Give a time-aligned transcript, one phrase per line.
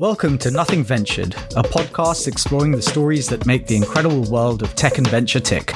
[0.00, 4.74] Welcome to Nothing Ventured, a podcast exploring the stories that make the incredible world of
[4.74, 5.74] tech and venture tick.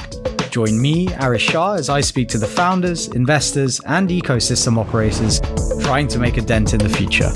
[0.49, 5.39] Join me, Arish Shah, as I speak to the founders, investors, and ecosystem operators
[5.85, 7.29] trying to make a dent in the future.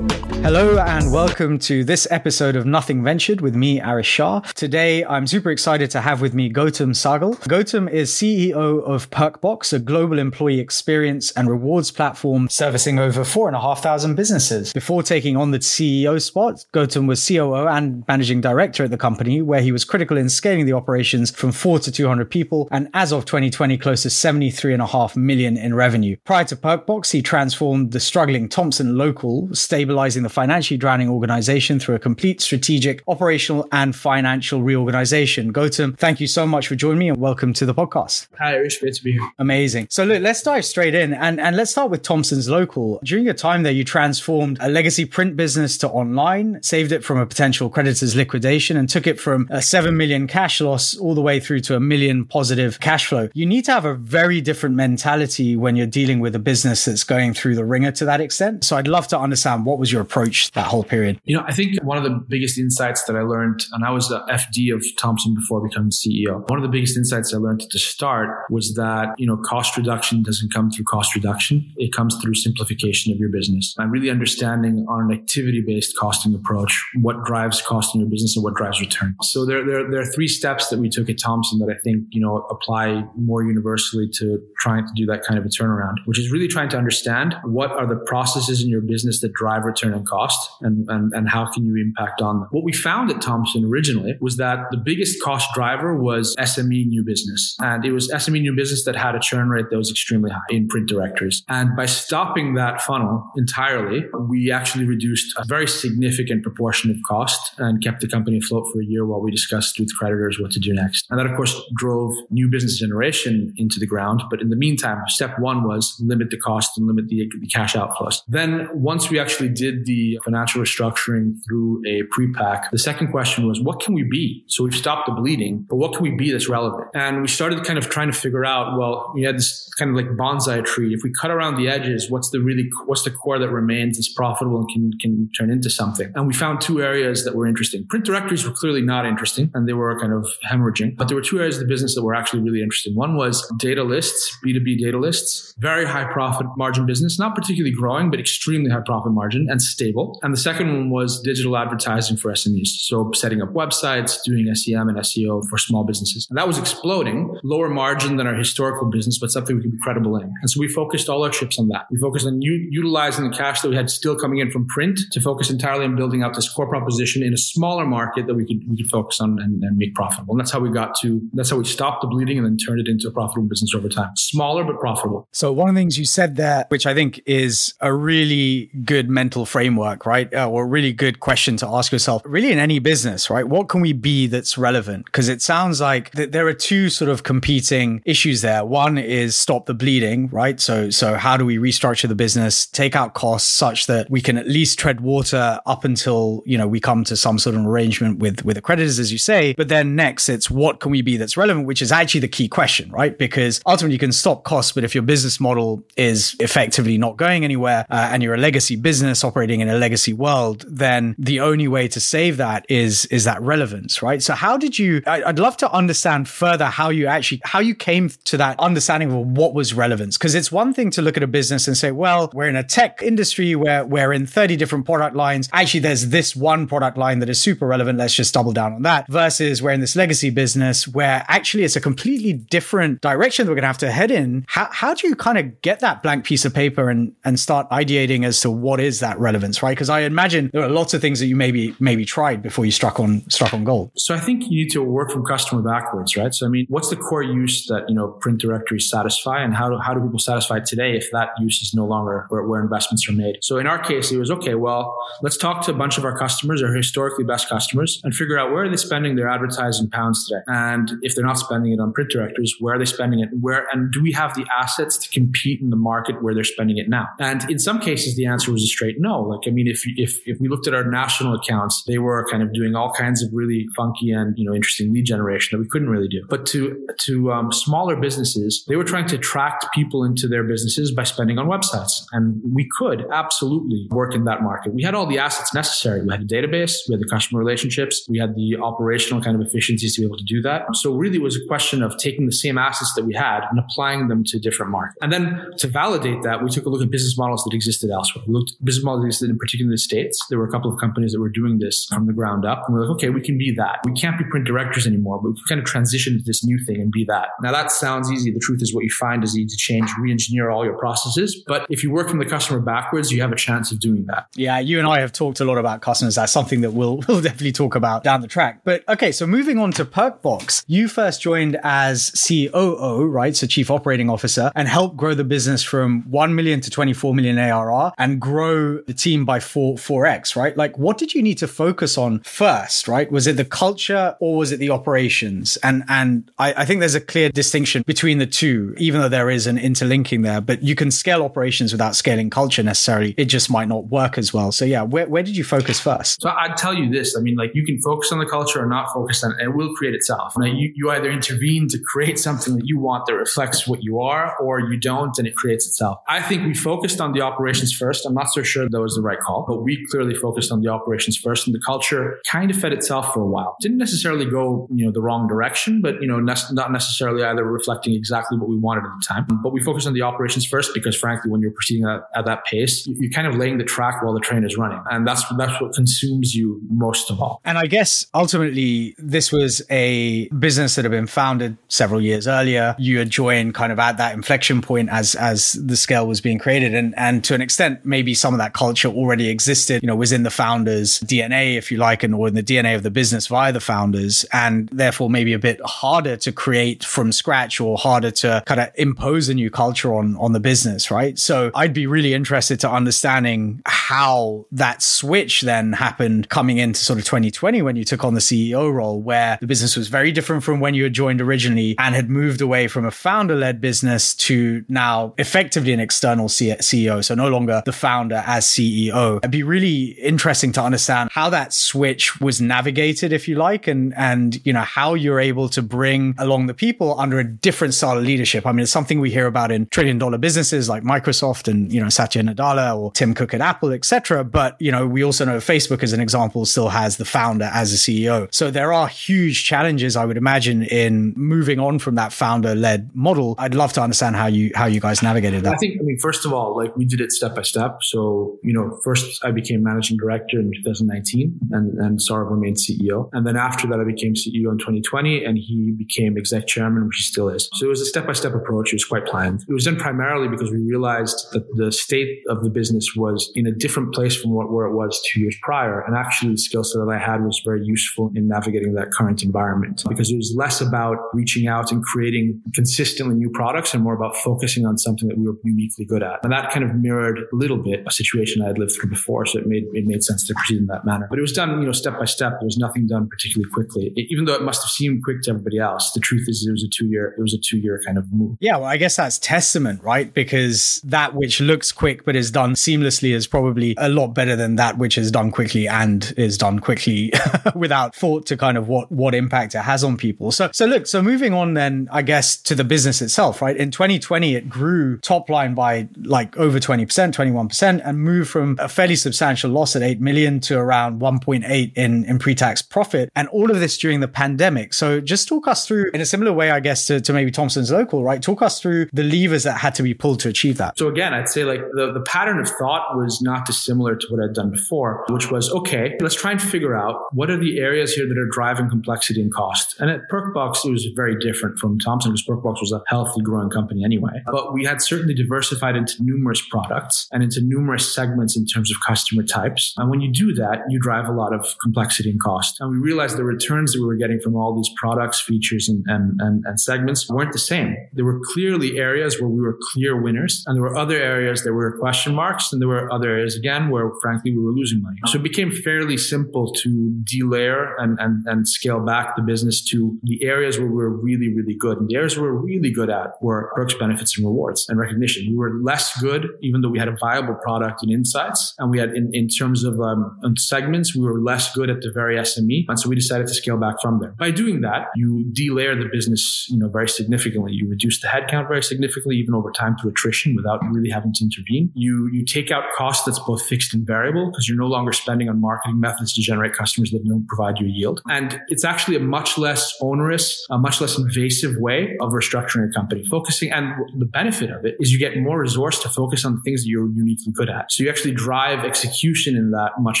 [0.42, 4.40] Hello and welcome to this episode of Nothing Ventured with me, Arish Shah.
[4.56, 7.38] Today, I'm super excited to have with me Gautam Sahgal.
[7.42, 13.46] Gautam is CEO of Perkbox, a global employee experience and rewards platform servicing over four
[13.46, 14.72] and a half thousand businesses.
[14.72, 19.42] Before taking on the CEO spot, Gautam was COO and managing director at the company,
[19.42, 22.66] where he was critical in scaling the operations from four to 200 people.
[22.72, 26.16] And as of 2020, close to 73 and a half million in revenue.
[26.24, 31.94] Prior to Perkbox, he transformed the struggling Thomson local, stabilizing the financially drowning organization through
[31.94, 35.52] a complete strategic, operational, and financial reorganization.
[35.52, 38.26] Gautam, thank you so much for joining me and welcome to the podcast.
[38.38, 38.80] Hi, Arish.
[38.80, 39.30] Great to be here.
[39.38, 39.88] Amazing.
[39.90, 42.98] So look, let's dive straight in and, and let's start with Thomson's Local.
[43.04, 47.18] During your time there, you transformed a legacy print business to online, saved it from
[47.18, 51.20] a potential creditor's liquidation and took it from a 7 million cash loss all the
[51.20, 53.28] way through to a million positive cash flow.
[53.34, 57.04] You need to have a very different mentality when you're dealing with a business that's
[57.04, 58.64] going through the ringer to that extent.
[58.64, 61.20] So I'd love to understand what was your approach approach that whole period?
[61.24, 64.08] You know, I think one of the biggest insights that I learned, and I was
[64.08, 66.48] the FD of Thomson before becoming CEO.
[66.48, 70.22] One of the biggest insights I learned to start was that, you know, cost reduction
[70.22, 71.72] doesn't come through cost reduction.
[71.76, 76.34] It comes through simplification of your business and really understanding on an activity based costing
[76.34, 79.16] approach, what drives cost in your business and what drives return.
[79.22, 82.04] So there, there, there are three steps that we took at Thomson that I think,
[82.10, 86.18] you know, apply more universally to trying to do that kind of a turnaround, which
[86.18, 89.94] is really trying to understand what are the processes in your business that drive return
[89.94, 90.11] on cost
[90.60, 92.48] and, and, and how can you impact on them.
[92.50, 97.04] What we found at Thomson originally was that the biggest cost driver was SME new
[97.04, 97.56] business.
[97.60, 100.40] And it was SME new business that had a churn rate that was extremely high
[100.50, 101.42] in print directories.
[101.48, 107.52] And by stopping that funnel entirely, we actually reduced a very significant proportion of cost
[107.58, 110.60] and kept the company afloat for a year while we discussed with creditors what to
[110.60, 111.06] do next.
[111.10, 114.22] And that, of course, drove new business generation into the ground.
[114.30, 117.74] But in the meantime, step one was limit the cost and limit the, the cash
[117.74, 118.22] outflows.
[118.28, 122.70] Then once we actually did the financial restructuring through a pre-pack.
[122.70, 124.44] The second question was, what can we be?
[124.48, 126.88] So we've stopped the bleeding, but what can we be that's relevant?
[126.94, 129.96] And we started kind of trying to figure out, well, we had this kind of
[129.96, 130.94] like bonsai tree.
[130.94, 134.12] If we cut around the edges, what's the really, what's the core that remains that's
[134.12, 136.12] profitable and can, can turn into something?
[136.14, 137.86] And we found two areas that were interesting.
[137.86, 141.22] Print directories were clearly not interesting and they were kind of hemorrhaging, but there were
[141.22, 142.94] two areas of the business that were actually really interesting.
[142.94, 148.10] One was data lists, B2B data lists, very high profit margin business, not particularly growing,
[148.10, 150.18] but extremely high profit margin and stable people.
[150.22, 152.68] And the second one was digital advertising for SMEs.
[152.68, 156.26] So setting up websites, doing SEM and SEO for small businesses.
[156.30, 159.78] And that was exploding, lower margin than our historical business, but something we could be
[159.78, 160.32] credible in.
[160.40, 161.86] And so we focused all our chips on that.
[161.90, 164.98] We focused on u- utilizing the cash that we had still coming in from print
[165.12, 168.46] to focus entirely on building out this core proposition in a smaller market that we
[168.46, 170.34] could, we could focus on and, and make profitable.
[170.34, 172.80] And that's how we got to, that's how we stopped the bleeding and then turned
[172.80, 174.10] it into a profitable business over time.
[174.16, 175.28] Smaller, but profitable.
[175.32, 179.08] So one of the things you said there, which I think is a really good
[179.08, 180.32] mental framework work, right?
[180.32, 183.46] Uh, or really good question to ask yourself, really in any business, right?
[183.48, 185.06] What can we be that's relevant?
[185.06, 188.64] Because it sounds like th- there are two sort of competing issues there.
[188.64, 190.60] One is stop the bleeding, right?
[190.60, 194.36] So, so how do we restructure the business, take out costs such that we can
[194.36, 198.18] at least tread water up until, you know, we come to some sort of arrangement
[198.18, 199.54] with, with the creditors, as you say.
[199.54, 202.48] But then next, it's what can we be that's relevant, which is actually the key
[202.48, 203.16] question, right?
[203.16, 207.44] Because ultimately you can stop costs, but if your business model is effectively not going
[207.44, 211.68] anywhere uh, and you're a legacy business operating in a legacy world, then the only
[211.68, 214.22] way to save that is is that relevance, right?
[214.22, 215.02] So how did you?
[215.06, 219.26] I'd love to understand further how you actually how you came to that understanding of
[219.26, 222.30] what was relevance, because it's one thing to look at a business and say, well,
[222.34, 225.48] we're in a tech industry where we're in 30 different product lines.
[225.52, 227.98] Actually, there's this one product line that is super relevant.
[227.98, 229.08] Let's just double down on that.
[229.08, 233.56] Versus we're in this legacy business where actually it's a completely different direction that we're
[233.56, 234.44] going to have to head in.
[234.48, 237.68] How, how do you kind of get that blank piece of paper and, and start
[237.70, 239.72] ideating as to what is that relevance, right?
[239.72, 242.70] Because I imagine there are lots of things that you maybe maybe tried before you
[242.70, 243.90] struck on struck on gold.
[243.96, 246.32] So I think you need to work from customer backwards, right?
[246.32, 249.68] So I mean, what's the core use that you know print directories satisfy, and how
[249.68, 253.08] do how do people satisfy today if that use is no longer where, where investments
[253.08, 253.38] are made?
[253.42, 254.54] So in our case, it was okay.
[254.54, 258.38] Well, let's talk to a bunch of our customers, our historically best customers, and figure
[258.38, 261.80] out where are they spending their advertising pounds today, and if they're not spending it
[261.80, 263.28] on print directories, where are they spending it?
[263.40, 266.78] Where and do we have the assets to compete in the market where they're spending
[266.78, 267.08] it now?
[267.18, 269.22] And in some cases, the answer was a straight no.
[269.22, 272.42] Like I mean, if, if, if we looked at our national accounts, they were kind
[272.42, 275.68] of doing all kinds of really funky and, you know, interesting lead generation that we
[275.68, 276.24] couldn't really do.
[276.28, 280.92] But to, to um, smaller businesses, they were trying to attract people into their businesses
[280.92, 282.02] by spending on websites.
[282.12, 284.74] And we could absolutely work in that market.
[284.74, 286.02] We had all the assets necessary.
[286.02, 289.46] We had a database, we had the customer relationships, we had the operational kind of
[289.46, 290.62] efficiencies to be able to do that.
[290.74, 293.58] So really it was a question of taking the same assets that we had and
[293.58, 294.98] applying them to different markets.
[295.02, 298.24] And then to validate that, we took a look at business models that existed elsewhere.
[298.26, 300.18] We looked business models that existed in particular States.
[300.28, 302.64] There were a couple of companies that were doing this from the ground up.
[302.66, 303.80] And we're like, okay, we can be that.
[303.84, 306.58] We can't be print directors anymore, but we can kind of transition to this new
[306.66, 307.28] thing and be that.
[307.42, 308.30] Now that sounds easy.
[308.30, 311.42] The truth is what you find is you need to change, re-engineer all your processes.
[311.46, 314.26] But if you work from the customer backwards, you have a chance of doing that.
[314.34, 316.16] Yeah, you and I have talked a lot about customers.
[316.16, 318.60] That's something that we'll, we'll definitely talk about down the track.
[318.64, 323.34] But okay, so moving on to Perkbox, you first joined as COO, right?
[323.34, 327.38] So chief operating officer and helped grow the business from 1 million to 24 million
[327.38, 330.56] ARR and grow the team by four, 4x, right?
[330.56, 333.10] Like what did you need to focus on first, right?
[333.10, 335.56] Was it the culture or was it the operations?
[335.58, 339.30] And, and I, I think there's a clear distinction between the two, even though there
[339.30, 343.14] is an interlinking there, but you can scale operations without scaling culture necessarily.
[343.16, 344.52] It just might not work as well.
[344.52, 346.22] So yeah, where, where did you focus first?
[346.22, 347.16] So I'd tell you this.
[347.16, 349.44] I mean, like you can focus on the culture or not focus on it.
[349.44, 350.34] It will create itself.
[350.36, 354.00] Now, you, you either intervene to create something that you want that reflects what you
[354.00, 355.98] are or you don't and it creates itself.
[356.08, 358.06] I think we focused on the operations first.
[358.06, 360.68] I'm not so sure that was the right call, but we clearly focused on the
[360.68, 363.56] operations first and the culture kind of fed itself for a while.
[363.60, 367.44] Didn't necessarily go, you know, the wrong direction, but, you know, ne- not necessarily either
[367.44, 369.26] reflecting exactly what we wanted at the time.
[369.42, 372.44] But we focused on the operations first because frankly, when you're proceeding at, at that
[372.44, 374.82] pace, you're kind of laying the track while the train is running.
[374.90, 377.40] And that's, that's what consumes you most of all.
[377.44, 382.74] And I guess ultimately this was a business that had been founded several years earlier.
[382.78, 386.38] You had joined kind of at that inflection point as, as the scale was being
[386.38, 386.74] created.
[386.74, 390.12] And, and to an extent, maybe some of that culture already existed, you know, was
[390.12, 393.26] in the founders DNA, if you like, and or in the DNA of the business
[393.26, 394.24] via the founders.
[394.32, 398.68] And therefore maybe a bit harder to create from scratch or harder to kind of
[398.76, 401.18] impose a new culture on, on the business, right?
[401.18, 406.98] So I'd be really interested to understanding how that switch then happened coming into sort
[406.98, 410.44] of 2020 when you took on the CEO role, where the business was very different
[410.44, 414.14] from when you had joined originally and had moved away from a founder led business
[414.14, 417.04] to now effectively an external CEO.
[417.04, 418.81] So no longer the founder as CEO.
[418.90, 423.94] It'd be really interesting to understand how that switch was navigated, if you like, and,
[423.96, 427.98] and, you know, how you're able to bring along the people under a different style
[427.98, 428.46] of leadership.
[428.46, 431.80] I mean, it's something we hear about in trillion dollar businesses like Microsoft and, you
[431.82, 434.24] know, Satya Nadella or Tim Cook at Apple, etc.
[434.24, 437.72] But, you know, we also know Facebook as an example still has the founder as
[437.72, 438.32] a CEO.
[438.34, 442.94] So there are huge challenges, I would imagine, in moving on from that founder led
[442.94, 443.34] model.
[443.38, 445.54] I'd love to understand how you, how you guys navigated that.
[445.54, 447.78] I think, I mean, first of all, like we did it step by step.
[447.82, 453.08] So, you know, first I became managing director in 2019 and, and Saurav remained CEO.
[453.12, 456.96] And then after that, I became CEO in 2020 and he became exec chairman, which
[456.96, 457.48] he still is.
[457.54, 458.72] So it was a step by step approach.
[458.72, 459.44] It was quite planned.
[459.48, 463.46] It was done primarily because we realized that the state of the business was in
[463.46, 465.80] a different place from what, where it was two years prior.
[465.80, 469.22] And actually the skill set that I had was very useful in navigating that current
[469.22, 473.94] environment because it was less about reaching out and creating consistently new products and more
[473.94, 476.20] about focusing on something that we were uniquely good at.
[476.22, 479.26] And that kind of mirrored a little bit a situation I had lived through before.
[479.26, 481.06] So it made, it made sense to proceed in that manner.
[481.08, 482.32] But it was done, you know, step by step.
[482.40, 483.92] There was nothing done particularly quickly.
[483.96, 486.52] It, even though it must have seemed quick to everybody else, the truth is it
[486.52, 488.36] was a two year, it was a two year kind of move.
[488.40, 488.56] Yeah.
[488.56, 490.12] Well, I guess that's testament, right?
[490.12, 494.56] Because that which looks quick but is done seamlessly is probably a lot better than
[494.56, 497.12] that which is done quickly and is done quickly
[497.54, 500.32] without thought to kind of what, what impact it has on people.
[500.32, 503.56] So, so look, so moving on then, I guess to the business itself, right?
[503.56, 508.68] In 2020, it grew top line by like over 20%, 21% and moved from a
[508.68, 513.10] fairly substantial loss at 8 million to around 1.8 in, in pre-tax profit.
[513.14, 514.74] And all of this during the pandemic.
[514.74, 517.70] So just talk us through in a similar way, I guess, to, to maybe Thomson's
[517.70, 518.22] local, right?
[518.22, 520.78] Talk us through the levers that had to be pulled to achieve that.
[520.78, 524.22] So again, I'd say like the, the pattern of thought was not dissimilar to what
[524.22, 527.94] I'd done before, which was, okay, let's try and figure out what are the areas
[527.94, 529.80] here that are driving complexity and cost.
[529.80, 533.50] And at Perkbox, it was very different from Thompson because Perkbox was a healthy growing
[533.50, 534.22] company anyway.
[534.26, 538.76] But we had certainly diversified into numerous products and into numerous segments in terms of
[538.86, 539.72] customer types.
[539.76, 542.56] And when you do that, you drive a lot of complexity and cost.
[542.60, 545.84] And we realized the returns that we were getting from all these products, features, and,
[545.86, 547.76] and, and, and segments weren't the same.
[547.92, 551.52] There were clearly areas where we were clear winners, and there were other areas that
[551.52, 554.98] were question marks, and there were other areas again where frankly we were losing money.
[555.06, 556.68] So it became fairly simple to
[557.04, 561.30] delayer and, and, and scale back the business to the areas where we were really,
[561.34, 561.78] really good.
[561.78, 565.26] And the areas we were really good at were perks, benefits, and rewards and recognition.
[565.30, 568.78] We were less good, even though we had a viable product and insights And we
[568.78, 572.64] had, in, in terms of um, segments, we were less good at the very SME.
[572.68, 574.14] And so we decided to scale back from there.
[574.18, 577.52] By doing that, you delayer the business, you know, very significantly.
[577.52, 581.24] You reduce the headcount very significantly, even over time through attrition without really having to
[581.24, 581.70] intervene.
[581.74, 585.28] You, you take out costs that's both fixed and variable because you're no longer spending
[585.28, 588.02] on marketing methods to generate customers that don't provide you yield.
[588.08, 592.72] And it's actually a much less onerous, a much less invasive way of restructuring a
[592.72, 593.04] company.
[593.06, 596.40] Focusing and the benefit of it is you get more resource to focus on the
[596.42, 597.70] things that you're uniquely good at.
[597.70, 600.00] So you actually drive execution in that much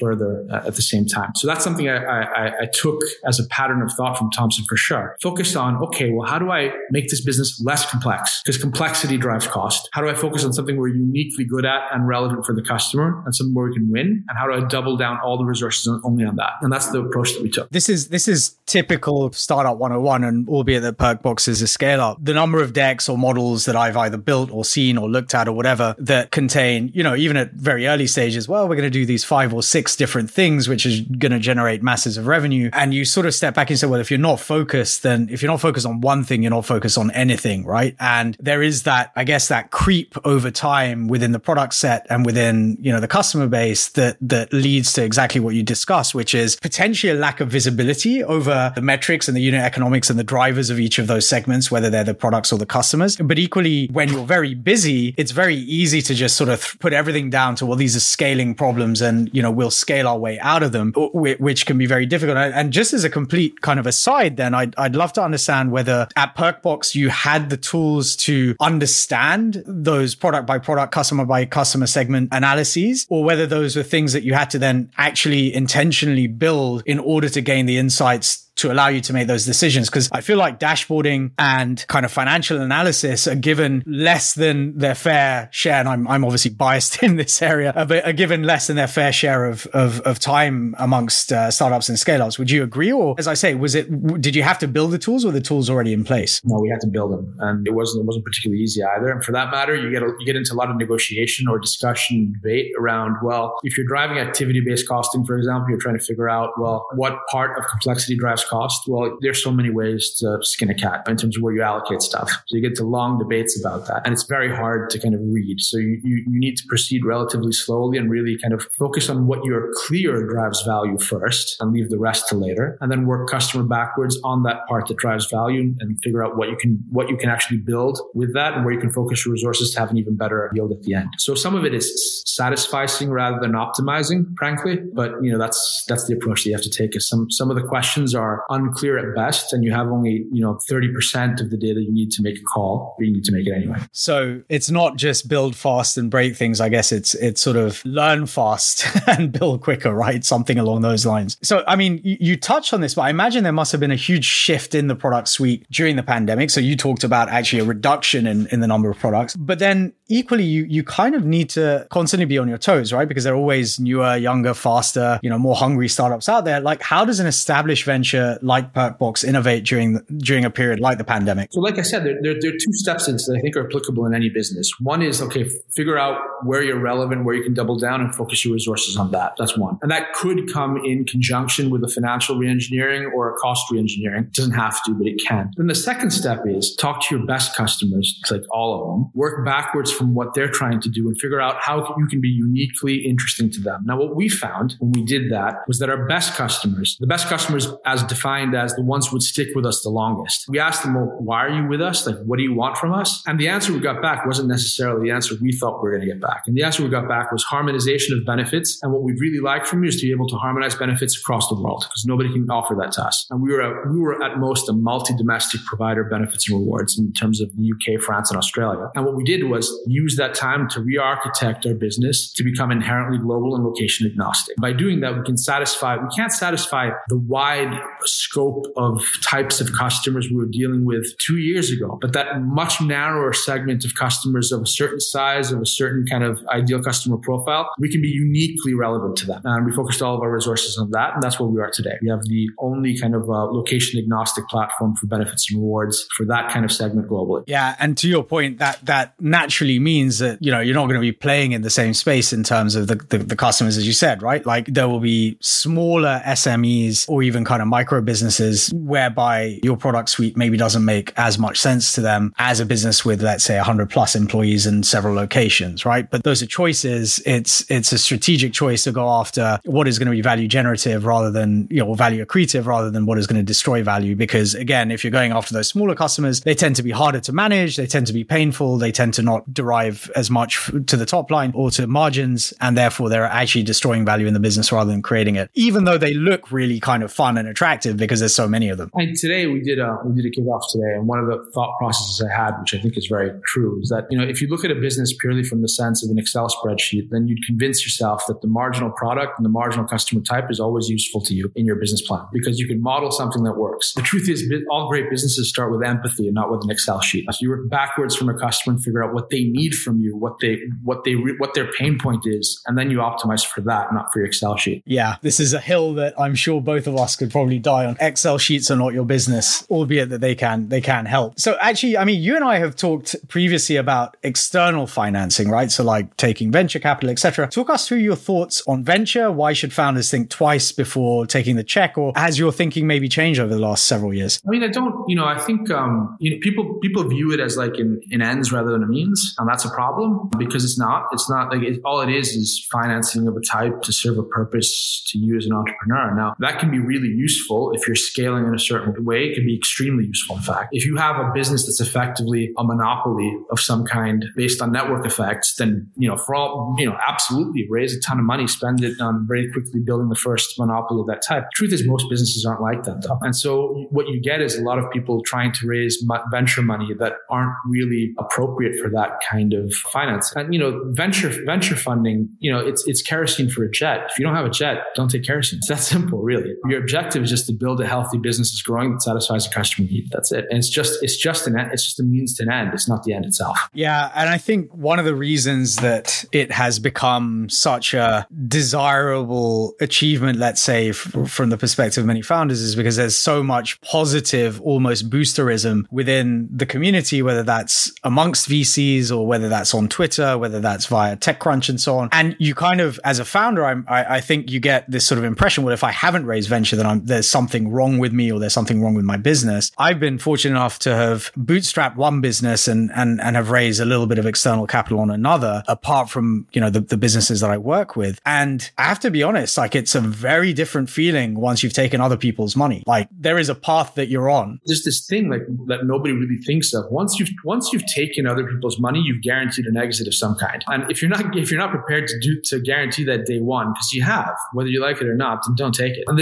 [0.00, 1.32] further uh, at the same time.
[1.36, 4.76] So that's something I, I, I took as a pattern of thought from Thomson for
[4.76, 5.16] sure.
[5.22, 8.42] Focused on, okay, well, how do I make this business less complex?
[8.42, 9.88] Because complexity drives cost.
[9.92, 13.22] How do I focus on something we're uniquely good at and relevant for the customer
[13.24, 14.24] and something where we can win?
[14.28, 16.52] And how do I double down all the resources only on that?
[16.62, 17.68] And that's the approach that we took.
[17.70, 22.18] This is, this is typical startup 101 and albeit that Perkbox is a scale up,
[22.20, 25.48] the number of decks or models that I've either built or seen or looked at
[25.48, 28.90] or whatever that contain, you know, even at very early stages, well, we're going to
[28.90, 32.70] do these five or six different things, which is going to generate masses of revenue.
[32.72, 35.42] And you sort of step back and say, well, if you're not focused, then if
[35.42, 37.96] you're not focused on one thing, you're not focused on anything, right?
[38.00, 42.24] And there is that, I guess, that creep over time within the product set and
[42.24, 46.34] within, you know, the customer base that, that leads to exactly what you discussed, which
[46.34, 50.24] is potentially a lack of visibility over the metrics and the unit economics and the
[50.24, 53.16] drivers of each of those segments, whether they're the products or the customers.
[53.16, 57.30] But equally, when you're very busy, it's very easy to just sort of put everything
[57.30, 60.62] down to, well, these are scaling problems and, you know, we'll scale our way out
[60.62, 62.36] of them, which can be very difficult.
[62.36, 66.08] And just as a complete kind of aside, then I'd, I'd love to understand whether
[66.16, 71.86] at Perkbox you had the tools to understand those product by product, customer by customer
[71.86, 76.82] segment analyses, or whether those were things that you had to then actually intentionally build
[76.86, 79.88] in order to gain the insights to allow you to make those decisions.
[79.88, 84.94] Cause I feel like dashboarding and kind of financial analysis are given less than their
[84.94, 85.80] fair share.
[85.80, 88.88] And I'm, I'm obviously biased in this area, uh, but are given less than their
[88.88, 92.38] fair share of, of, of time amongst uh, startups and scale ups.
[92.38, 92.92] Would you agree?
[92.92, 95.40] Or as I say, was it, did you have to build the tools or the
[95.40, 96.40] tools already in place?
[96.44, 99.08] No, we had to build them and it wasn't, it wasn't particularly easy either.
[99.08, 101.58] And for that matter, you get, a, you get into a lot of negotiation or
[101.58, 106.04] discussion debate around, well, if you're driving activity based costing, for example, you're trying to
[106.04, 108.82] figure out, well, what part of complexity drives cost?
[108.86, 112.02] Well, there's so many ways to skin a cat in terms of where you allocate
[112.02, 112.30] stuff.
[112.46, 114.02] So you get to long debates about that.
[114.04, 115.60] And it's very hard to kind of read.
[115.60, 119.26] So you, you, you need to proceed relatively slowly and really kind of focus on
[119.26, 122.78] what you're clear drives value first and leave the rest to later.
[122.80, 126.48] And then work customer backwards on that part that drives value and figure out what
[126.48, 129.32] you can, what you can actually build with that and where you can focus your
[129.32, 131.08] resources to have an even better yield at the end.
[131.18, 132.78] So some of it is satisfying
[133.08, 134.78] rather than optimizing, frankly.
[134.94, 137.50] But you know, that's, that's the approach that you have to take is some, some
[137.50, 141.50] of the questions are unclear at best and you have only, you know, 30% of
[141.50, 143.78] the data you need to make a call, you need to make it anyway.
[143.92, 146.60] So it's not just build fast and break things.
[146.60, 150.24] I guess it's, it's sort of learn fast and build quicker, right?
[150.24, 151.36] Something along those lines.
[151.42, 153.90] So, I mean, you, you touched on this, but I imagine there must have been
[153.90, 156.50] a huge shift in the product suite during the pandemic.
[156.50, 159.92] So you talked about actually a reduction in, in the number of products, but then
[160.08, 163.06] equally, you, you kind of need to constantly be on your toes, right?
[163.06, 166.60] Because there are always newer, younger, faster, you know, more hungry startups out there.
[166.60, 171.04] Like how does an established venture like Perkbox innovate during during a period like the
[171.04, 171.52] pandemic?
[171.52, 174.06] So, like I said, there, there, there, are two steps that I think are applicable
[174.06, 174.72] in any business.
[174.80, 178.44] One is okay, figure out where you're relevant, where you can double down, and focus
[178.44, 179.34] your resources on that.
[179.38, 183.66] That's one, and that could come in conjunction with a financial reengineering or a cost
[183.70, 184.28] reengineering.
[184.28, 185.50] It doesn't have to, but it can.
[185.56, 189.10] Then the second step is talk to your best customers, like all of them.
[189.14, 192.28] Work backwards from what they're trying to do and figure out how you can be
[192.28, 193.82] uniquely interesting to them.
[193.84, 197.26] Now, what we found when we did that was that our best customers, the best
[197.26, 200.46] customers as defined as the ones would stick with us the longest.
[200.48, 202.06] We asked them, well, why are you with us?
[202.06, 203.22] Like, what do you want from us?
[203.26, 206.06] And the answer we got back wasn't necessarily the answer we thought we were going
[206.08, 206.42] to get back.
[206.46, 208.78] And the answer we got back was harmonization of benefits.
[208.82, 211.48] And what we'd really like from you is to be able to harmonize benefits across
[211.48, 213.26] the world because nobody can offer that to us.
[213.30, 217.12] And we were, a, we were at most a multi-domestic provider benefits and rewards in
[217.12, 218.90] terms of the UK, France, and Australia.
[218.94, 223.18] And what we did was use that time to re-architect our business to become inherently
[223.18, 224.56] global and location agnostic.
[224.56, 229.72] By doing that, we can satisfy, we can't satisfy the wide scope of types of
[229.72, 231.98] customers we were dealing with two years ago.
[232.00, 236.24] But that much narrower segment of customers of a certain size, of a certain kind
[236.24, 239.42] of ideal customer profile, we can be uniquely relevant to them.
[239.44, 241.14] And we focused all of our resources on that.
[241.14, 241.98] And that's where we are today.
[242.02, 246.26] We have the only kind of uh, location agnostic platform for benefits and rewards for
[246.26, 247.44] that kind of segment globally.
[247.46, 247.76] Yeah.
[247.78, 251.00] And to your point, that, that naturally means that, you know, you're not going to
[251.00, 253.92] be playing in the same space in terms of the, the, the customers, as you
[253.92, 254.44] said, right?
[254.44, 260.10] Like there will be smaller SMEs or even kind of micro businesses whereby your product
[260.10, 263.56] suite maybe doesn't make as much sense to them as a business with, let's say,
[263.56, 266.10] 100 plus employees in several locations, right?
[266.10, 267.20] But those are choices.
[267.24, 271.04] It's it's a strategic choice to go after what is going to be value generative
[271.04, 274.16] rather than you know value accretive rather than what is going to destroy value.
[274.16, 277.32] Because again, if you're going after those smaller customers, they tend to be harder to
[277.32, 277.76] manage.
[277.76, 278.78] They tend to be painful.
[278.78, 282.76] They tend to not derive as much to the top line or to margins, and
[282.76, 285.50] therefore they're actually destroying value in the business rather than creating it.
[285.54, 288.78] Even though they look really kind of fun and attractive because there's so many of
[288.78, 288.90] them.
[288.94, 291.76] And today we did a we did a kickoff today, and one of the thought
[291.78, 294.48] processes I had, which I think is very true, is that you know if you
[294.48, 297.84] look at a business purely from the sense of an Excel spreadsheet, then you'd convince
[297.84, 301.50] yourself that the marginal product and the marginal customer type is always useful to you
[301.56, 303.92] in your business plan because you can model something that works.
[303.94, 307.26] The truth is, all great businesses start with empathy and not with an Excel sheet.
[307.30, 310.16] So you work backwards from a customer and figure out what they need from you,
[310.16, 313.92] what they what they what their pain point is, and then you optimize for that,
[313.92, 314.82] not for your Excel sheet.
[314.86, 317.96] Yeah, this is a hill that I'm sure both of us could probably die on.
[318.00, 321.38] Excel sheets are not your business, albeit that they can they can help.
[321.38, 325.70] So actually, I mean, you and I have talked previously about external financing, right?
[325.70, 327.48] So like taking venture capital, etc.
[327.48, 329.30] Talk us through your thoughts on venture.
[329.30, 333.40] Why should founders think twice before taking the check, or has your thinking maybe changed
[333.40, 334.40] over the last several years?
[334.46, 335.08] I mean, I don't.
[335.08, 338.22] You know, I think um, you know people people view it as like an, an
[338.22, 341.06] ends rather than a means, and that's a problem because it's not.
[341.12, 344.22] It's not like it, all it is is financing of a type to serve a
[344.22, 346.14] purpose to you as an entrepreneur.
[346.14, 349.24] Now that can be really useful if you're scaling in a certain way.
[349.24, 350.36] It can be extremely useful.
[350.36, 354.60] In fact, if you have a business that's effectively a monopoly of some kind based
[354.60, 358.24] on network effects, then you know for all you know absolutely raise a ton of
[358.24, 361.44] money, spend it on very quickly building the first monopoly of that type.
[361.54, 364.62] Truth is most businesses aren't like that though, and so what you get is a
[364.62, 369.52] lot of people trying to raise venture money that aren't really appropriate for that kind
[369.54, 370.32] of finance.
[370.34, 374.06] And you know venture venture funding, you know it's it's kerosene for a jet.
[374.10, 375.58] If you don't have a jet, don't take kerosene.
[375.58, 376.54] It's that simple, really.
[376.66, 379.88] Your objective is just to build a healthy business that's growing that satisfies a customer
[379.88, 380.08] need.
[380.10, 380.46] That's it.
[380.50, 382.70] And it's just it's just an it's just a means to an end.
[382.74, 383.68] It's not the end itself.
[383.72, 389.74] Yeah, and I think one of the reasons that it has become such a desirable
[389.80, 393.80] achievement, let's say, f- from the perspective of many founders, is because there's so much
[393.80, 400.38] positive, almost boosterism within the community, whether that's amongst VCs or whether that's on Twitter,
[400.38, 402.08] whether that's via TechCrunch and so on.
[402.12, 405.24] And you kind of, as a founder, I, I think you get this sort of
[405.24, 408.38] impression: well, if I haven't raised venture, then I'm, there's something wrong with me or
[408.38, 409.72] there's something wrong with my business.
[409.78, 413.84] I've been fortunate enough to have bootstrapped one business and and and have raised a
[413.84, 417.50] little bit of external capital on another, apart from you know the, the businesses that
[417.50, 418.20] I work with.
[418.24, 422.00] And I have to be honest, like it's a very different feeling once you've taken
[422.00, 422.82] other people's money.
[422.86, 424.60] Like there is a path that you're on.
[424.66, 426.90] There's this thing like that nobody really thinks of.
[426.90, 430.64] Once you've once you've taken other people's money, you've guaranteed an exit of some kind.
[430.68, 433.72] And if you're not if you're not prepared to do to guarantee that day one,
[433.72, 436.04] because you have, whether you like it or not, then don't take it.
[436.06, 436.18] And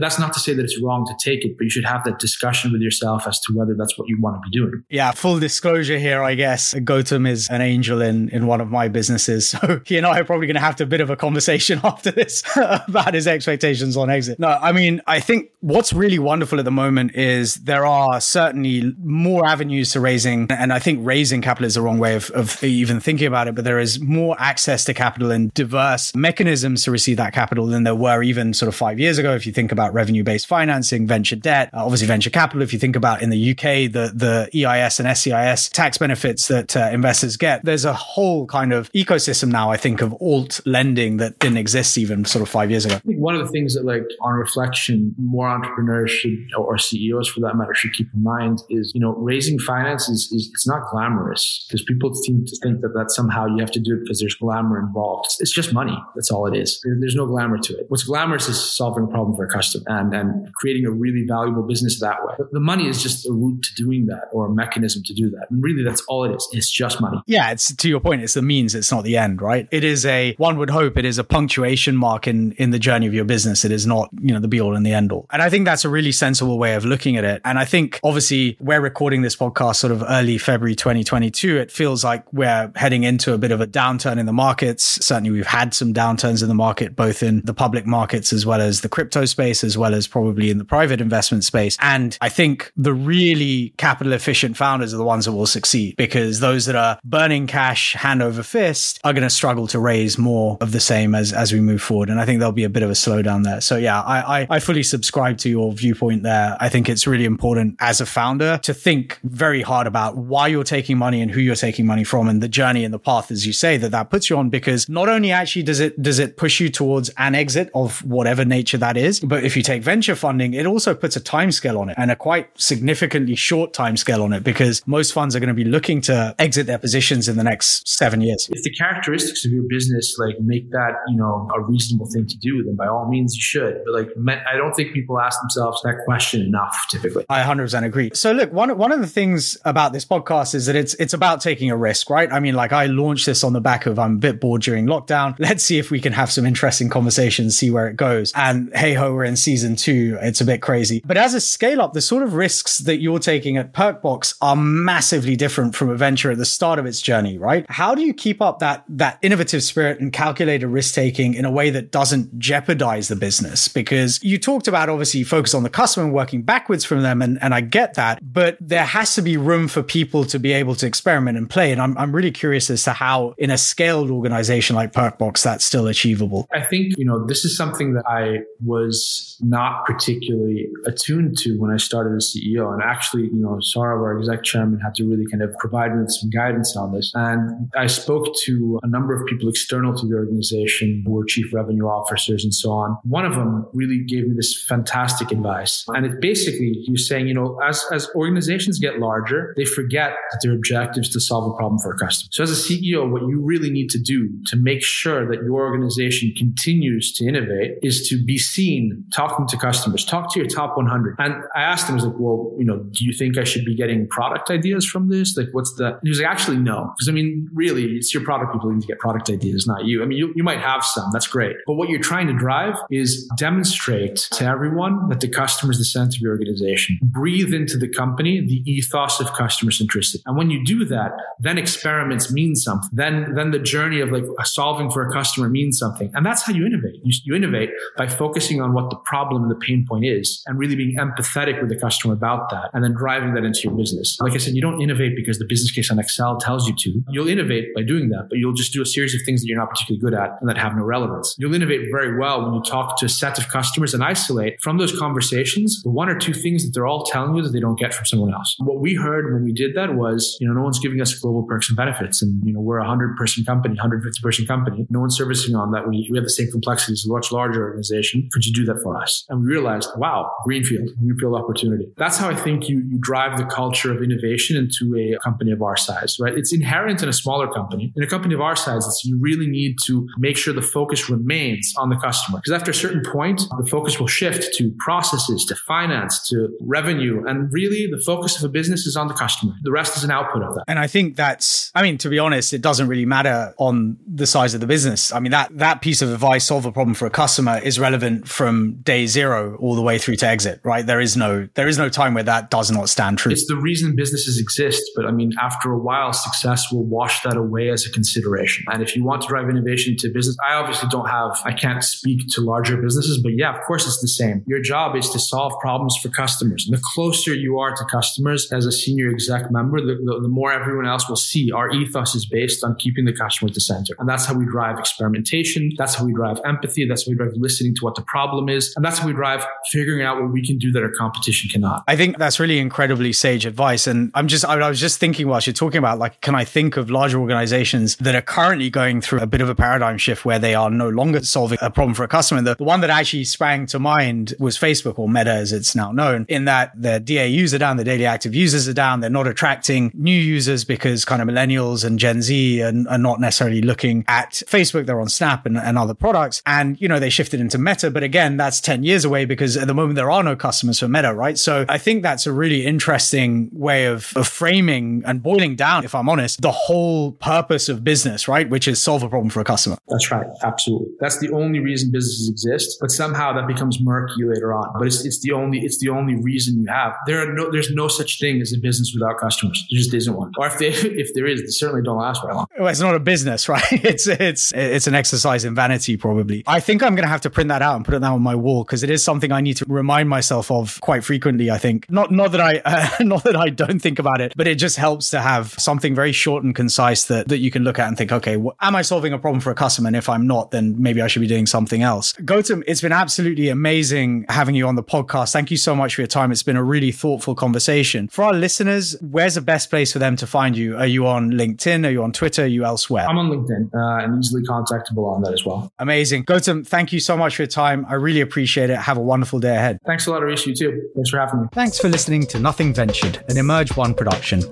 [0.00, 2.18] that's not to say that it's wrong to take it, but you should have that
[2.18, 4.82] discussion with yourself as to whether that's what you want to be doing.
[4.88, 6.74] Yeah, full disclosure here, I guess.
[6.74, 10.24] Gautam is an angel in in one of my businesses, so he and I are
[10.24, 14.10] probably going to have a bit of a conversation after this about his expectations on
[14.10, 14.38] exit.
[14.38, 18.94] No, I mean, I think what's really wonderful at the moment is there are certainly
[19.02, 22.62] more avenues to raising, and I think raising capital is the wrong way of, of
[22.62, 26.90] even thinking about it, but there is more access to capital and diverse mechanisms to
[26.90, 29.34] receive that capital than there were even sort of five years ago.
[29.34, 32.62] If you think about revenue based financing, venture debt, uh, obviously venture capital.
[32.62, 36.76] If you think about in the UK, the, the EIS and SEIS tax benefits that
[36.76, 41.18] uh, investors get, there's a whole kind of ecosystem now, I think, of alt lending
[41.18, 42.96] that didn't exist even sort of five years ago.
[42.96, 47.28] I think one of the things that, like, on reflection, more entrepreneurs should, or CEOs
[47.28, 50.66] for that matter, should keep in mind is, you know, raising finance is, is it's
[50.66, 54.00] not glamorous because people seem to think that that somehow you have to do it
[54.02, 55.28] because there's glamour involved.
[55.40, 55.96] It's, just money.
[56.14, 56.80] That's all it is.
[57.00, 57.86] There's no glamour to it.
[57.88, 61.62] What's glamorous is solving a problem for a customer and, and creating a really valuable
[61.62, 62.34] business that way.
[62.52, 65.46] The money is just a route to doing that or a mechanism to do that.
[65.50, 66.48] And really, that's all it is.
[66.52, 67.18] It's just money.
[67.26, 68.22] Yeah, it's to your point.
[68.22, 68.74] It's the means.
[68.74, 69.66] It's not the end, right?
[69.70, 73.06] It is a one would hope it is a punctuation mark in in the journey
[73.06, 73.64] of your business.
[73.64, 75.26] It is not you know the be all and the end all.
[75.30, 77.40] And I think that's a really sensible way of looking at it.
[77.44, 81.56] And I think obviously we're recording this podcast sort of early February 2022.
[81.56, 85.04] It feels like we're heading into a bit of a downturn in the markets.
[85.04, 88.60] Certainly, we've had some downturns in the market, both in the public markets as well
[88.60, 91.76] as the crypto space, as well as probably in the private investment space.
[91.80, 96.40] And I think the really capital efficient founders are the ones that will succeed because
[96.40, 100.58] those that are burning cash hand over fist are going to struggle to raise more
[100.60, 102.10] of the same as, as we move forward.
[102.10, 103.60] And I think there'll be a bit of a slowdown there.
[103.60, 106.56] So yeah, I, I, I fully subscribe to your viewpoint there.
[106.60, 110.64] I think it's really important as a founder to think very hard about why you're
[110.64, 113.46] taking money and who you're taking money from and the journey and the path, as
[113.46, 114.50] you say, that that puts you on.
[114.50, 118.44] Because not only actually does it, does it push you towards an exit of whatever
[118.44, 121.90] nature that is, but if you take venture funding, it also puts a timescale on
[121.90, 125.54] it and a quite significantly short timescale on it because most funds are going to
[125.54, 128.48] be looking to exit their positions in the next seven years.
[128.50, 132.36] If the characteristics of your business like make that, you know, a reasonable thing to
[132.38, 133.82] do, then by all means you should.
[133.84, 134.08] But like,
[134.50, 137.24] I don't think people ask themselves that question enough typically.
[137.28, 138.10] I 100% agree.
[138.14, 141.40] So look, one, one of the things about this podcast is that it's, it's about
[141.40, 142.32] taking a risk, right?
[142.32, 144.86] I mean, like I launched this on the back of I'm a bit bored during
[144.86, 145.34] lockdown.
[145.38, 148.32] Let's see if we can have some interesting conversations, see where it goes.
[148.34, 150.18] And hey ho, we're in season two.
[150.20, 151.02] It's a bit crazy.
[151.04, 154.56] But as a scale up, the sort of risks that you're taking at Perkbox are
[154.56, 157.64] massively different from a venture at the start of its journey, right?
[157.68, 161.50] How do you keep up that, that innovative spirit and calculated risk taking in a
[161.50, 163.68] way that doesn't jeopardize the business?
[163.68, 167.22] Because you talked about obviously focus on the customer and working backwards from them.
[167.22, 170.52] And, and I get that, but there has to be room for people to be
[170.52, 171.69] able to experiment and play.
[171.70, 175.64] And I'm, I'm really curious as to how in a scaled organization like Perkbox, that's
[175.64, 176.46] still achievable.
[176.52, 181.70] I think, you know, this is something that I was not particularly attuned to when
[181.70, 182.72] I started as CEO.
[182.72, 186.02] And actually, you know, Saurav, our exec chairman, had to really kind of provide me
[186.02, 187.12] with some guidance on this.
[187.14, 191.52] And I spoke to a number of people external to the organization who were chief
[191.52, 192.98] revenue officers and so on.
[193.04, 195.84] One of them really gave me this fantastic advice.
[195.88, 200.14] And it basically, he was saying, you know, as, as organizations get larger, they forget
[200.30, 202.30] that their objective is to solve a problem for a customer.
[202.32, 205.60] So as a CEO, what you really need to do to make sure that your
[205.60, 210.76] organization continues to innovate is to be seen talking to customers, talk to your top
[210.78, 211.16] 100.
[211.18, 213.66] And I asked him, I was like, well, you know, do you think I should
[213.66, 215.36] be getting product ideas from this?
[215.36, 216.92] Like, what's the, and he was like, actually, no.
[216.96, 220.02] Because I mean, really, it's your product people need to get product ideas, not you.
[220.02, 221.56] I mean, you, you might have some, that's great.
[221.66, 225.84] But what you're trying to drive is demonstrate to everyone that the customer is the
[225.84, 226.98] center of your organization.
[227.02, 230.22] Breathe into the company the ethos of customer centricity.
[230.24, 231.12] And when you do that,
[231.50, 232.88] then experiments mean something.
[232.92, 236.08] Then, then the journey of like solving for a customer means something.
[236.14, 237.00] And that's how you innovate.
[237.02, 240.58] You, you innovate by focusing on what the problem and the pain point is and
[240.58, 244.16] really being empathetic with the customer about that and then driving that into your business.
[244.20, 247.02] Like I said, you don't innovate because the business case on Excel tells you to.
[247.08, 249.58] You'll innovate by doing that, but you'll just do a series of things that you're
[249.58, 251.34] not particularly good at and that have no relevance.
[251.36, 254.78] You'll innovate very well when you talk to a set of customers and isolate from
[254.78, 257.78] those conversations the one or two things that they're all telling you that they don't
[257.78, 258.54] get from someone else.
[258.60, 261.39] What we heard when we did that was, you know, no one's giving us global
[261.46, 262.22] perks and benefits.
[262.22, 264.86] And, you know, we're a 100 person company, 150 person company.
[264.90, 265.88] No one's servicing on that.
[265.88, 268.28] We, we have the same complexities as a much larger organization.
[268.32, 269.24] Could you do that for us?
[269.28, 271.92] And we realized, wow, greenfield, greenfield opportunity.
[271.96, 275.62] That's how I think you, you drive the culture of innovation into a company of
[275.62, 276.36] our size, right?
[276.36, 277.92] It's inherent in a smaller company.
[277.96, 281.08] In a company of our size, it's you really need to make sure the focus
[281.08, 282.38] remains on the customer.
[282.38, 287.24] Because after a certain point, the focus will shift to processes, to finance, to revenue.
[287.26, 289.52] And really the focus of a business is on the customer.
[289.62, 290.64] The rest is an output of that.
[290.68, 294.26] And I think that's, I mean, to be honest, it doesn't really matter on the
[294.26, 295.12] size of the business.
[295.12, 298.26] I mean, that, that piece of advice, solve a problem for a customer is relevant
[298.26, 300.84] from day zero all the way through to exit, right?
[300.84, 303.30] There is no, there is no time where that does not stand true.
[303.30, 304.82] It's the reason businesses exist.
[304.96, 308.64] But I mean, after a while, success will wash that away as a consideration.
[308.72, 311.84] And if you want to drive innovation to business, I obviously don't have, I can't
[311.84, 314.42] speak to larger businesses, but yeah, of course it's the same.
[314.46, 316.66] Your job is to solve problems for customers.
[316.66, 320.28] And the closer you are to customers as a senior exec member, the, the, the
[320.28, 323.60] more everyone else will see our ethos is based on keeping the customer at the
[323.60, 323.94] center.
[323.98, 325.70] And that's how we drive experimentation.
[325.76, 326.86] That's how we drive empathy.
[326.86, 328.72] That's how we drive listening to what the problem is.
[328.76, 331.84] And that's how we drive figuring out what we can do that our competition cannot.
[331.88, 333.86] I think that's really incredibly sage advice.
[333.86, 336.76] And I'm just, I was just thinking whilst you're talking about, like, can I think
[336.76, 340.38] of larger organizations that are currently going through a bit of a paradigm shift where
[340.38, 342.42] they are no longer solving a problem for a customer?
[342.42, 345.92] The, the one that actually sprang to mind was Facebook or Meta as it's now
[345.92, 349.00] known in that their DAUs are down, the daily active users are down.
[349.00, 353.20] They're not attracting new users because kind of millennials and Gen Z and are not
[353.20, 354.86] necessarily looking at Facebook.
[354.86, 356.40] They're on Snap and, and other products.
[356.46, 357.90] And, you know, they shifted into Meta.
[357.90, 360.86] But again, that's 10 years away because at the moment there are no customers for
[360.86, 361.36] Meta, right?
[361.36, 365.96] So I think that's a really interesting way of, of framing and boiling down, if
[365.96, 368.48] I'm honest, the whole purpose of business, right?
[368.48, 369.76] Which is solve a problem for a customer.
[369.88, 370.26] That's right.
[370.44, 370.92] Absolutely.
[371.00, 372.78] That's the only reason businesses exist.
[372.80, 374.72] But somehow that becomes murky later on.
[374.78, 376.94] But it's, it's the only, it's the only reason you have.
[377.06, 379.66] There are no, there's no such thing as a business without customers.
[379.70, 380.30] There just isn't one.
[380.38, 380.68] Or if they,
[381.00, 382.46] if there is, they certainly don't last very long.
[382.58, 383.64] Well, it's not a business, right?
[383.72, 386.44] It's, it's, it's an exercise in vanity, probably.
[386.46, 388.22] I think I'm going to have to print that out and put it down on
[388.22, 391.50] my wall because it is something I need to remind myself of quite frequently.
[391.50, 394.46] I think not, not that I, uh, not that I don't think about it, but
[394.46, 397.78] it just helps to have something very short and concise that, that you can look
[397.78, 399.88] at and think, okay, am I solving a problem for a customer?
[399.88, 402.12] And if I'm not, then maybe I should be doing something else.
[402.14, 405.32] Gautam, it's been absolutely amazing having you on the podcast.
[405.32, 406.32] Thank you so much for your time.
[406.32, 408.08] It's been a really thoughtful conversation.
[408.08, 410.78] For our listeners, where's the best place for them to find you?
[410.80, 411.86] Are you on LinkedIn?
[411.86, 412.44] Are you on Twitter?
[412.44, 413.06] Are you elsewhere?
[413.06, 415.72] I'm on LinkedIn uh, and easily contactable on that as well.
[415.78, 416.24] Amazing.
[416.24, 417.84] Gautam, thank you so much for your time.
[417.88, 418.76] I really appreciate it.
[418.76, 419.78] Have a a wonderful day ahead.
[419.84, 420.46] Thanks a lot, Arish.
[420.46, 420.90] You too.
[420.94, 421.48] Thanks for having me.
[421.52, 424.42] Thanks for listening to Nothing Ventured, an Emerge One production.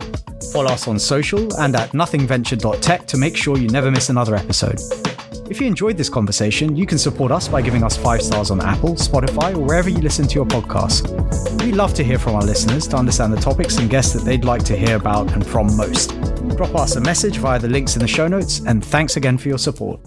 [0.52, 4.80] Follow us on social and at nothingventured.tech to make sure you never miss another episode.
[5.50, 8.60] If you enjoyed this conversation, you can support us by giving us five stars on
[8.60, 11.08] Apple, Spotify, or wherever you listen to your podcasts.
[11.64, 14.44] We love to hear from our listeners to understand the topics and guests that they'd
[14.44, 16.10] like to hear about and from most.
[16.56, 19.48] Drop us a message via the links in the show notes, and thanks again for
[19.48, 20.00] your support.